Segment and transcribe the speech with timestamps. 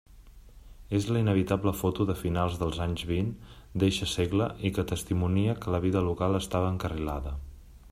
[0.99, 3.29] És la inevitable foto de finals dels anys vint
[3.83, 7.37] d'eixe segle i que testimonia que la vida local estava encarrilada.